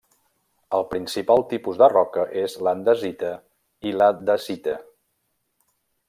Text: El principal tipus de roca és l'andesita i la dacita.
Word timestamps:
El 0.77 0.85
principal 0.93 1.43
tipus 1.51 1.77
de 1.81 1.89
roca 1.93 2.23
és 2.43 2.55
l'andesita 2.67 3.33
i 3.91 3.95
la 3.99 4.07
dacita. 4.31 4.79